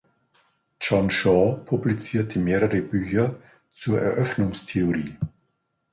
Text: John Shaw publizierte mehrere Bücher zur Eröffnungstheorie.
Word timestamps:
John 0.81 1.09
Shaw 1.11 1.59
publizierte 1.63 2.39
mehrere 2.39 2.81
Bücher 2.81 3.35
zur 3.71 4.01
Eröffnungstheorie. 4.01 5.15